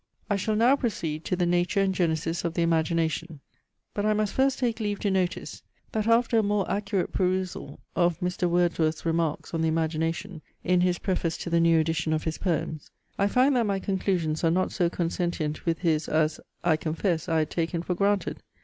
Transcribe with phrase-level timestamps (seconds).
[0.31, 3.39] I shall now proceed to the nature and genesis of the Imagination;
[3.93, 8.19] but I must first take leave to notice, that after a more accurate perusal of
[8.19, 8.49] Mr.
[8.49, 12.89] Wordsworth's remarks on the Imagination, in his preface to the new edition of his poems,
[13.19, 17.37] I find that my conclusions are not so consentient with his as, I confess, I
[17.37, 18.41] had taken for granted.